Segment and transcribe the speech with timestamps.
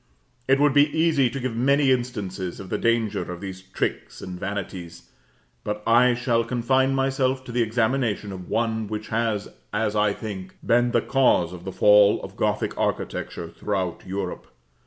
[0.47, 4.39] It would be easy to give many instances of the danger of these tricks and
[4.39, 5.11] vanities;
[5.63, 10.55] but I shall confine myself to the examination of one which has, as I think,
[10.65, 14.47] been the cause of the fall of Gothic architecture throughout Europe.